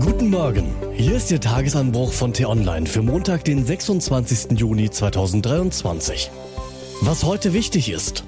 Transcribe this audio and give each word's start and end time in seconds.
Guten 0.00 0.30
Morgen. 0.30 0.74
Hier 0.94 1.16
ist 1.16 1.30
Ihr 1.30 1.40
Tagesanbruch 1.40 2.12
von 2.12 2.32
T-Online 2.32 2.86
für 2.86 3.02
Montag, 3.02 3.44
den 3.44 3.64
26. 3.64 4.58
Juni 4.58 4.90
2023. 4.90 6.30
Was 7.00 7.24
heute 7.24 7.52
wichtig 7.52 7.90
ist. 7.90 8.22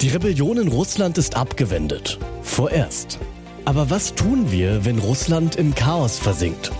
Die 0.00 0.08
Rebellion 0.08 0.58
in 0.58 0.68
Russland 0.68 1.18
ist 1.18 1.36
abgewendet. 1.36 2.18
Vorerst. 2.42 3.18
Aber 3.64 3.90
was 3.90 4.14
tun 4.14 4.50
wir, 4.50 4.84
wenn 4.84 4.98
Russland 4.98 5.56
im 5.56 5.74
Chaos 5.74 6.18
versinkt? 6.18 6.72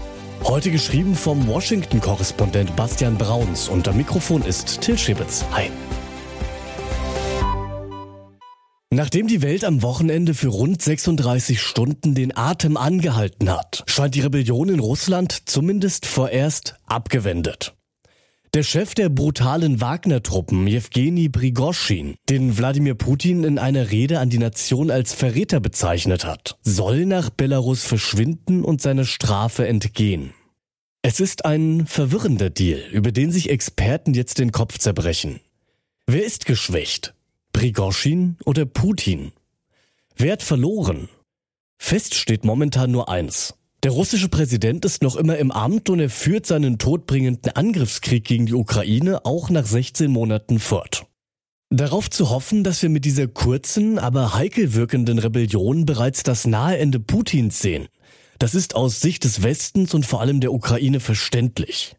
Heute 0.44 0.70
geschrieben 0.70 1.14
vom 1.14 1.46
Washington-Korrespondent 1.46 2.74
Bastian 2.74 3.18
Brauns 3.18 3.68
und 3.68 3.94
Mikrofon 3.94 4.42
ist 4.42 4.80
Till 4.80 4.96
Schibitz. 4.96 5.44
Hi. 5.52 5.70
Nachdem 8.92 9.26
die 9.26 9.40
Welt 9.40 9.64
am 9.64 9.80
Wochenende 9.80 10.34
für 10.34 10.48
rund 10.48 10.82
36 10.82 11.62
Stunden 11.62 12.14
den 12.14 12.36
Atem 12.36 12.76
angehalten 12.76 13.50
hat, 13.50 13.84
scheint 13.86 14.14
die 14.14 14.20
Rebellion 14.20 14.68
in 14.68 14.80
Russland 14.80 15.48
zumindest 15.48 16.04
vorerst 16.04 16.74
abgewendet. 16.84 17.74
Der 18.52 18.62
Chef 18.62 18.92
der 18.92 19.08
brutalen 19.08 19.80
Wagner-Truppen, 19.80 20.66
Jewgeni 20.66 21.30
Prigoschin, 21.30 22.16
den 22.28 22.58
Wladimir 22.58 22.94
Putin 22.94 23.44
in 23.44 23.58
einer 23.58 23.90
Rede 23.90 24.18
an 24.18 24.28
die 24.28 24.36
Nation 24.36 24.90
als 24.90 25.14
Verräter 25.14 25.60
bezeichnet 25.60 26.26
hat, 26.26 26.58
soll 26.60 27.06
nach 27.06 27.30
Belarus 27.30 27.84
verschwinden 27.84 28.62
und 28.62 28.82
seiner 28.82 29.06
Strafe 29.06 29.66
entgehen. 29.66 30.34
Es 31.00 31.18
ist 31.18 31.46
ein 31.46 31.86
verwirrender 31.86 32.50
Deal, 32.50 32.82
über 32.92 33.10
den 33.10 33.32
sich 33.32 33.48
Experten 33.48 34.12
jetzt 34.12 34.38
den 34.38 34.52
Kopf 34.52 34.76
zerbrechen. 34.76 35.40
Wer 36.06 36.26
ist 36.26 36.44
geschwächt? 36.44 37.14
Prigoschin 37.52 38.36
oder 38.44 38.64
Putin? 38.64 39.32
Wer 40.16 40.32
hat 40.32 40.42
verloren? 40.42 41.08
Fest 41.78 42.14
steht 42.14 42.44
momentan 42.44 42.90
nur 42.90 43.08
eins. 43.08 43.54
Der 43.82 43.90
russische 43.90 44.28
Präsident 44.28 44.84
ist 44.84 45.02
noch 45.02 45.16
immer 45.16 45.38
im 45.38 45.50
Amt 45.50 45.90
und 45.90 45.98
er 45.98 46.10
führt 46.10 46.46
seinen 46.46 46.78
todbringenden 46.78 47.52
Angriffskrieg 47.52 48.24
gegen 48.24 48.46
die 48.46 48.54
Ukraine 48.54 49.24
auch 49.24 49.50
nach 49.50 49.66
16 49.66 50.10
Monaten 50.10 50.60
fort. 50.60 51.06
Darauf 51.70 52.10
zu 52.10 52.30
hoffen, 52.30 52.64
dass 52.64 52.82
wir 52.82 52.90
mit 52.90 53.04
dieser 53.04 53.26
kurzen, 53.28 53.98
aber 53.98 54.34
heikel 54.34 54.74
wirkenden 54.74 55.18
Rebellion 55.18 55.86
bereits 55.86 56.22
das 56.22 56.46
nahe 56.46 56.78
Ende 56.78 57.00
Putins 57.00 57.60
sehen, 57.60 57.88
das 58.38 58.54
ist 58.54 58.74
aus 58.74 59.00
Sicht 59.00 59.24
des 59.24 59.42
Westens 59.42 59.94
und 59.94 60.04
vor 60.04 60.20
allem 60.20 60.40
der 60.40 60.52
Ukraine 60.52 61.00
verständlich. 61.00 61.96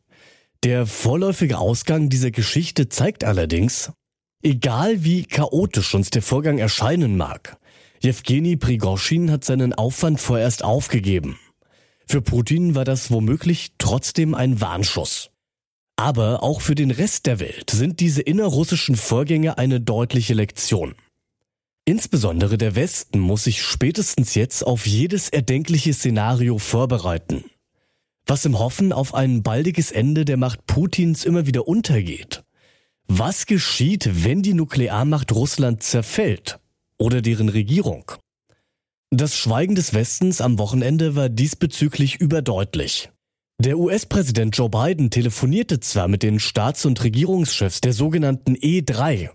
Der 0.63 0.85
vorläufige 0.85 1.57
Ausgang 1.57 2.09
dieser 2.09 2.31
Geschichte 2.31 2.87
zeigt 2.89 3.23
allerdings, 3.23 3.91
Egal 4.45 5.05
wie 5.05 5.23
chaotisch 5.23 5.95
uns 5.95 6.09
der 6.09 6.21
Vorgang 6.21 6.57
erscheinen 6.57 7.15
mag, 7.15 7.57
Jewgeni 8.01 8.57
Prigoschin 8.57 9.31
hat 9.31 9.45
seinen 9.45 9.73
Aufwand 9.73 10.19
vorerst 10.19 10.65
aufgegeben. 10.65 11.39
Für 12.05 12.21
Putin 12.21 12.75
war 12.75 12.83
das 12.83 13.09
womöglich 13.09 13.71
trotzdem 13.77 14.35
ein 14.35 14.59
Warnschuss. 14.59 15.29
Aber 15.95 16.43
auch 16.43 16.59
für 16.59 16.75
den 16.75 16.91
Rest 16.91 17.25
der 17.25 17.39
Welt 17.39 17.69
sind 17.69 18.01
diese 18.01 18.21
innerrussischen 18.21 18.97
Vorgänge 18.97 19.57
eine 19.57 19.79
deutliche 19.79 20.33
Lektion. 20.33 20.95
Insbesondere 21.85 22.57
der 22.57 22.75
Westen 22.75 23.19
muss 23.19 23.45
sich 23.45 23.61
spätestens 23.61 24.35
jetzt 24.35 24.67
auf 24.67 24.85
jedes 24.85 25.29
erdenkliche 25.29 25.93
Szenario 25.93 26.57
vorbereiten. 26.57 27.45
Was 28.25 28.43
im 28.43 28.59
Hoffen 28.59 28.91
auf 28.91 29.13
ein 29.13 29.41
baldiges 29.41 29.91
Ende 29.91 30.25
der 30.25 30.35
Macht 30.35 30.65
Putins 30.65 31.23
immer 31.23 31.45
wieder 31.47 31.65
untergeht, 31.65 32.42
was 33.07 33.45
geschieht, 33.45 34.09
wenn 34.25 34.41
die 34.41 34.53
Nuklearmacht 34.53 35.31
Russland 35.31 35.83
zerfällt 35.83 36.59
oder 36.97 37.21
deren 37.21 37.49
Regierung? 37.49 38.11
Das 39.11 39.37
Schweigen 39.37 39.75
des 39.75 39.93
Westens 39.93 40.41
am 40.41 40.57
Wochenende 40.57 41.15
war 41.15 41.29
diesbezüglich 41.29 42.15
überdeutlich. 42.15 43.11
Der 43.59 43.77
US-Präsident 43.77 44.57
Joe 44.57 44.69
Biden 44.69 45.11
telefonierte 45.11 45.79
zwar 45.79 46.07
mit 46.07 46.23
den 46.23 46.39
Staats- 46.39 46.85
und 46.85 47.03
Regierungschefs 47.03 47.81
der 47.81 47.93
sogenannten 47.93 48.55
E3, 48.55 49.29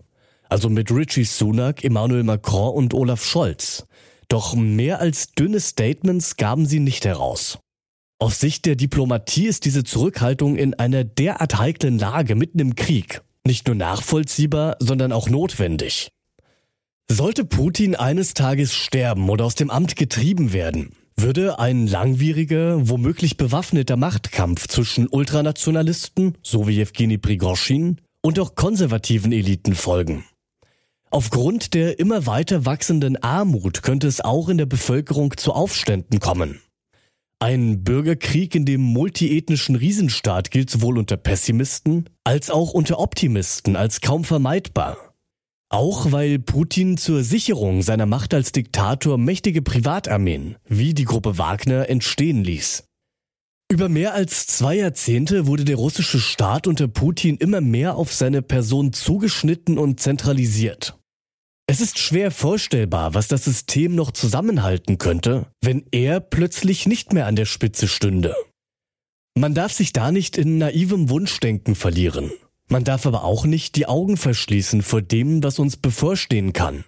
also 0.48 0.68
mit 0.68 0.90
Richie 0.90 1.24
Sunak, 1.24 1.84
Emmanuel 1.84 2.24
Macron 2.24 2.74
und 2.74 2.94
Olaf 2.94 3.24
Scholz, 3.24 3.86
doch 4.28 4.54
mehr 4.56 5.00
als 5.00 5.30
dünne 5.32 5.60
Statements 5.60 6.36
gaben 6.36 6.66
sie 6.66 6.80
nicht 6.80 7.04
heraus. 7.04 7.58
Aus 8.18 8.40
Sicht 8.40 8.66
der 8.66 8.74
Diplomatie 8.74 9.46
ist 9.46 9.64
diese 9.64 9.84
Zurückhaltung 9.84 10.56
in 10.56 10.74
einer 10.74 11.04
derart 11.04 11.58
heiklen 11.58 12.00
Lage 12.00 12.34
mitten 12.34 12.58
im 12.58 12.74
Krieg 12.74 13.22
nicht 13.48 13.66
nur 13.66 13.74
nachvollziehbar, 13.74 14.76
sondern 14.78 15.10
auch 15.10 15.28
notwendig. 15.28 16.12
Sollte 17.10 17.44
Putin 17.44 17.96
eines 17.96 18.34
Tages 18.34 18.74
sterben 18.74 19.28
oder 19.28 19.46
aus 19.46 19.56
dem 19.56 19.70
Amt 19.70 19.96
getrieben 19.96 20.52
werden, 20.52 20.92
würde 21.16 21.58
ein 21.58 21.86
langwieriger, 21.86 22.88
womöglich 22.88 23.36
bewaffneter 23.38 23.96
Machtkampf 23.96 24.68
zwischen 24.68 25.08
Ultranationalisten, 25.08 26.36
so 26.42 26.68
wie 26.68 26.76
Jewgeni 26.76 27.18
Prigoschin, 27.18 28.00
und 28.20 28.38
auch 28.38 28.54
konservativen 28.54 29.32
Eliten 29.32 29.74
folgen. 29.74 30.24
Aufgrund 31.10 31.72
der 31.72 31.98
immer 31.98 32.26
weiter 32.26 32.66
wachsenden 32.66 33.16
Armut 33.22 33.82
könnte 33.82 34.06
es 34.06 34.20
auch 34.20 34.50
in 34.50 34.58
der 34.58 34.66
Bevölkerung 34.66 35.36
zu 35.38 35.52
Aufständen 35.54 36.20
kommen. 36.20 36.60
Ein 37.40 37.84
Bürgerkrieg 37.84 38.56
in 38.56 38.64
dem 38.64 38.80
multiethnischen 38.80 39.76
Riesenstaat 39.76 40.50
gilt 40.50 40.70
sowohl 40.70 40.98
unter 40.98 41.16
Pessimisten 41.16 42.10
als 42.24 42.50
auch 42.50 42.72
unter 42.72 42.98
Optimisten 42.98 43.76
als 43.76 44.00
kaum 44.00 44.24
vermeidbar. 44.24 45.14
Auch 45.70 46.10
weil 46.10 46.40
Putin 46.40 46.96
zur 46.96 47.22
Sicherung 47.22 47.82
seiner 47.82 48.06
Macht 48.06 48.34
als 48.34 48.50
Diktator 48.50 49.18
mächtige 49.18 49.62
Privatarmeen, 49.62 50.56
wie 50.66 50.94
die 50.94 51.04
Gruppe 51.04 51.38
Wagner, 51.38 51.88
entstehen 51.88 52.42
ließ. 52.42 52.82
Über 53.70 53.88
mehr 53.88 54.14
als 54.14 54.48
zwei 54.48 54.74
Jahrzehnte 54.76 55.46
wurde 55.46 55.64
der 55.64 55.76
russische 55.76 56.18
Staat 56.18 56.66
unter 56.66 56.88
Putin 56.88 57.36
immer 57.36 57.60
mehr 57.60 57.94
auf 57.94 58.12
seine 58.12 58.42
Person 58.42 58.92
zugeschnitten 58.92 59.78
und 59.78 60.00
zentralisiert. 60.00 60.97
Es 61.70 61.82
ist 61.82 61.98
schwer 61.98 62.30
vorstellbar, 62.30 63.12
was 63.12 63.28
das 63.28 63.44
System 63.44 63.94
noch 63.94 64.10
zusammenhalten 64.12 64.96
könnte, 64.96 65.48
wenn 65.60 65.84
er 65.92 66.18
plötzlich 66.18 66.86
nicht 66.86 67.12
mehr 67.12 67.26
an 67.26 67.36
der 67.36 67.44
Spitze 67.44 67.88
stünde. 67.88 68.34
Man 69.34 69.52
darf 69.52 69.74
sich 69.74 69.92
da 69.92 70.10
nicht 70.10 70.38
in 70.38 70.56
naivem 70.56 71.10
Wunschdenken 71.10 71.74
verlieren. 71.74 72.32
Man 72.68 72.84
darf 72.84 73.04
aber 73.04 73.22
auch 73.22 73.44
nicht 73.44 73.76
die 73.76 73.84
Augen 73.84 74.16
verschließen 74.16 74.80
vor 74.80 75.02
dem, 75.02 75.42
was 75.42 75.58
uns 75.58 75.76
bevorstehen 75.76 76.54
kann. 76.54 76.84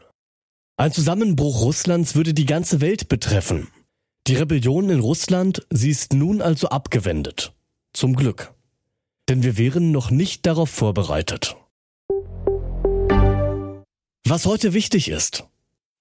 Ein 0.79 0.93
Zusammenbruch 0.93 1.61
Russlands 1.61 2.15
würde 2.15 2.33
die 2.33 2.47
ganze 2.47 2.81
Welt 2.81 3.09
betreffen. 3.11 3.69
Die 4.27 4.35
Rebellion 4.35 4.89
in 4.89 5.01
Russland, 5.01 5.61
sie 5.69 5.91
ist 5.91 6.15
nun 6.15 6.41
also 6.41 6.71
abgewendet. 6.71 7.53
Zum 7.93 8.17
Glück. 8.17 8.55
Denn 9.29 9.43
wir 9.43 9.59
wären 9.59 9.93
noch 9.93 10.11
nicht 10.11 10.47
darauf 10.47 10.71
vorbereitet. 10.71 11.60
Was 14.31 14.47
heute 14.47 14.75
wichtig 14.75 15.09
ist. 15.09 15.49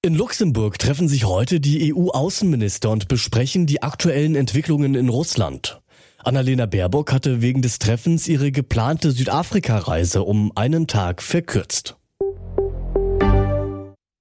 In 0.04 0.14
Luxemburg 0.14 0.78
treffen 0.78 1.08
sich 1.08 1.26
heute 1.26 1.60
die 1.60 1.92
EU-Außenminister 1.92 2.92
und 2.92 3.08
besprechen 3.08 3.66
die 3.66 3.82
aktuellen 3.82 4.36
Entwicklungen 4.36 4.94
in 4.94 5.10
Russland. 5.10 5.82
Annalena 6.20 6.68
Baerbock 6.68 7.12
hatte 7.12 7.42
wegen 7.42 7.64
des 7.64 7.80
Treffens 7.80 8.28
ihre 8.28 8.52
geplante 8.52 9.10
Südafrika-Reise 9.10 10.22
um 10.22 10.52
einen 10.54 10.86
Tag 10.86 11.24
verkürzt. 11.24 11.98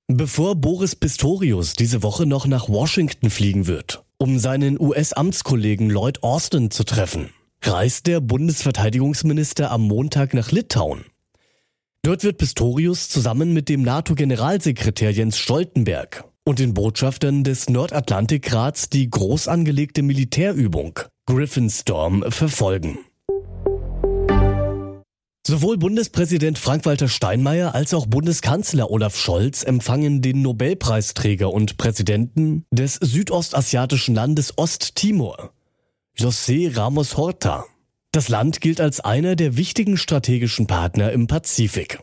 Bevor 0.07 0.55
Boris 0.55 0.97
Pistorius 0.97 1.75
diese 1.75 2.03
Woche 2.03 2.25
noch 2.25 2.47
nach 2.47 2.71
Washington 2.71 3.29
fliegen 3.29 3.67
wird, 3.67 4.05
um 4.17 4.39
seinen 4.39 4.81
US-Amtskollegen 4.81 5.91
Lloyd 5.91 6.23
Austin 6.23 6.71
zu 6.71 6.85
treffen, 6.85 7.29
reist 7.63 8.07
der 8.07 8.21
Bundesverteidigungsminister 8.21 9.71
am 9.71 9.83
Montag 9.83 10.33
nach 10.33 10.51
Litauen. 10.51 11.05
Dort 12.03 12.25
wird 12.25 12.39
Pistorius 12.39 13.09
zusammen 13.09 13.53
mit 13.53 13.69
dem 13.69 13.83
NATO-Generalsekretär 13.83 15.11
Jens 15.11 15.39
Stoltenberg 15.39 16.25
und 16.45 16.59
den 16.59 16.73
Botschaftern 16.73 17.45
des 17.45 17.69
Nordatlantikrats 17.69 18.89
die 18.89 19.11
groß 19.11 19.49
angelegte 19.49 20.03
Militärübung 20.03 20.99
Griffin 21.27 21.69
Storm 21.69 22.25
verfolgen. 22.29 23.01
Sowohl 25.47 25.79
Bundespräsident 25.79 26.59
Frank-Walter 26.59 27.09
Steinmeier 27.09 27.75
als 27.75 27.95
auch 27.95 28.07
Bundeskanzler 28.07 28.91
Olaf 28.91 29.17
Scholz 29.17 29.63
empfangen 29.63 30.21
den 30.21 30.43
Nobelpreisträger 30.43 31.51
und 31.51 31.79
Präsidenten 31.79 32.67
des 32.71 32.97
südostasiatischen 32.97 34.15
Landes 34.15 34.59
Osttimor, 34.59 35.53
José 36.19 36.77
Ramos 36.77 37.17
Horta. 37.17 37.65
Das 38.13 38.31
Land 38.31 38.63
gilt 38.63 38.81
als 38.81 39.01
einer 39.01 39.37
der 39.37 39.59
wichtigen 39.59 39.99
strategischen 39.99 40.67
Partner 40.67 41.13
im 41.13 41.27
Pazifik. 41.27 41.99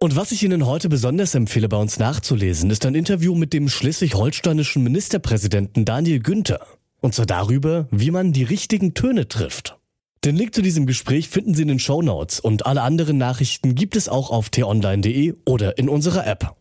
Und 0.00 0.16
was 0.16 0.32
ich 0.32 0.42
Ihnen 0.42 0.66
heute 0.66 0.88
besonders 0.88 1.34
empfehle, 1.36 1.68
bei 1.68 1.76
uns 1.76 1.98
nachzulesen, 2.00 2.70
ist 2.70 2.84
ein 2.86 2.96
Interview 2.96 3.36
mit 3.36 3.52
dem 3.52 3.68
schleswig-holsteinischen 3.68 4.82
Ministerpräsidenten 4.82 5.84
Daniel 5.84 6.18
Günther. 6.20 6.60
Und 7.00 7.14
zwar 7.14 7.26
darüber, 7.26 7.86
wie 7.92 8.10
man 8.10 8.32
die 8.32 8.42
richtigen 8.42 8.94
Töne 8.94 9.28
trifft. 9.28 9.78
Den 10.24 10.34
Link 10.34 10.56
zu 10.56 10.62
diesem 10.62 10.86
Gespräch 10.86 11.28
finden 11.28 11.54
Sie 11.54 11.62
in 11.62 11.68
den 11.68 11.78
Show 11.78 12.02
Notes 12.02 12.40
und 12.40 12.66
alle 12.66 12.82
anderen 12.82 13.18
Nachrichten 13.18 13.76
gibt 13.76 13.94
es 13.94 14.08
auch 14.08 14.30
auf 14.30 14.50
t-online.de 14.50 15.34
oder 15.44 15.78
in 15.78 15.88
unserer 15.88 16.26
App. 16.26 16.56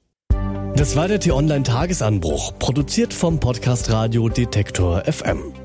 Das 0.76 0.96
war 0.96 1.08
der 1.08 1.20
T-Online-Tagesanbruch, 1.20 2.60
produziert 2.60 3.12
vom 3.14 3.40
Podcast 3.40 3.90
Radio 3.90 4.30
Detektor 4.30 5.04
FM. 5.06 5.65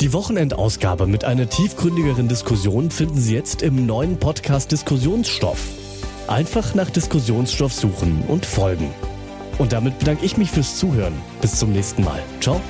Die 0.00 0.12
Wochenendausgabe 0.12 1.08
mit 1.08 1.24
einer 1.24 1.48
tiefgründigeren 1.48 2.28
Diskussion 2.28 2.88
finden 2.92 3.20
Sie 3.20 3.34
jetzt 3.34 3.62
im 3.62 3.84
neuen 3.84 4.16
Podcast 4.16 4.70
Diskussionsstoff. 4.70 5.58
Einfach 6.28 6.76
nach 6.76 6.88
Diskussionsstoff 6.88 7.72
suchen 7.72 8.22
und 8.28 8.46
folgen. 8.46 8.94
Und 9.58 9.72
damit 9.72 9.98
bedanke 9.98 10.24
ich 10.24 10.36
mich 10.36 10.52
fürs 10.52 10.76
Zuhören. 10.76 11.14
Bis 11.40 11.56
zum 11.58 11.72
nächsten 11.72 12.04
Mal. 12.04 12.22
Ciao. 12.40 12.60